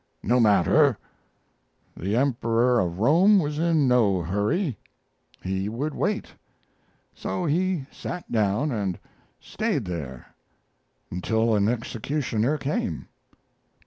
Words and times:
No 0.23 0.39
matter; 0.39 0.97
the 1.95 2.15
Emperor 2.15 2.79
of 2.79 2.97
Rome 2.97 3.37
was 3.37 3.59
in 3.59 3.87
no 3.87 4.23
hurry 4.23 4.79
he 5.43 5.69
would 5.69 5.93
wait. 5.93 6.29
So 7.13 7.45
he 7.45 7.85
sat 7.91 8.31
down 8.31 8.71
and 8.71 8.97
stayed 9.39 9.85
there 9.85 10.25
until 11.11 11.53
an 11.53 11.67
executioner 11.69 12.57
came." 12.57 13.09